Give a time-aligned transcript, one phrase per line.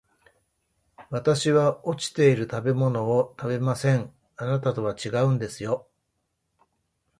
[1.11, 5.87] 私は落ちている食べ物を食べません、あなたとは違うんですよ